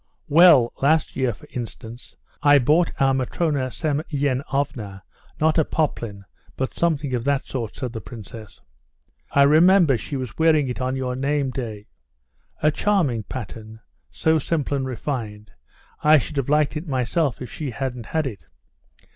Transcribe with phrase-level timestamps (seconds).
[0.29, 5.03] "Well, last year, for instance, I bought our Matrona Semyenovna,
[5.39, 6.25] not a poplin,
[6.57, 8.61] but something of that sort," said the princess.
[9.29, 11.85] "I remember she was wearing it on your nameday."
[12.63, 18.25] "A charming pattern—so simple and refined,—I should have liked it myself, if she hadn't had
[18.25, 18.47] it.